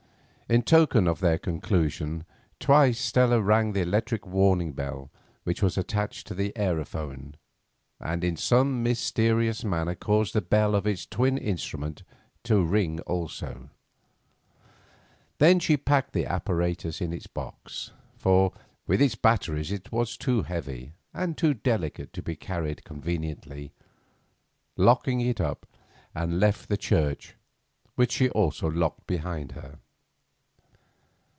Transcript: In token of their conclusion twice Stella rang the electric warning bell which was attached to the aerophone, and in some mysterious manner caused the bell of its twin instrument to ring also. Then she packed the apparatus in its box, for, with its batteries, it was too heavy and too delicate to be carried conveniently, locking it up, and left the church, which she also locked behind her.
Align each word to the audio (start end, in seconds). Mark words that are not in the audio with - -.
In 0.51 0.63
token 0.63 1.07
of 1.07 1.21
their 1.21 1.37
conclusion 1.37 2.25
twice 2.59 2.99
Stella 2.99 3.41
rang 3.41 3.71
the 3.71 3.79
electric 3.83 4.27
warning 4.27 4.73
bell 4.73 5.09
which 5.45 5.61
was 5.63 5.77
attached 5.77 6.27
to 6.27 6.35
the 6.35 6.51
aerophone, 6.57 7.35
and 8.01 8.21
in 8.21 8.35
some 8.35 8.83
mysterious 8.83 9.63
manner 9.63 9.95
caused 9.95 10.33
the 10.33 10.41
bell 10.41 10.75
of 10.75 10.85
its 10.85 11.05
twin 11.05 11.37
instrument 11.37 12.03
to 12.43 12.61
ring 12.65 12.99
also. 13.07 13.69
Then 15.37 15.61
she 15.61 15.77
packed 15.77 16.11
the 16.11 16.25
apparatus 16.25 16.99
in 16.99 17.13
its 17.13 17.27
box, 17.27 17.93
for, 18.17 18.51
with 18.85 19.01
its 19.01 19.15
batteries, 19.15 19.71
it 19.71 19.89
was 19.93 20.17
too 20.17 20.41
heavy 20.43 20.91
and 21.13 21.37
too 21.37 21.53
delicate 21.53 22.11
to 22.11 22.21
be 22.21 22.35
carried 22.35 22.83
conveniently, 22.83 23.71
locking 24.75 25.21
it 25.21 25.39
up, 25.39 25.65
and 26.13 26.41
left 26.41 26.67
the 26.67 26.75
church, 26.75 27.37
which 27.95 28.11
she 28.11 28.29
also 28.31 28.69
locked 28.69 29.07
behind 29.07 29.53
her. 29.53 29.79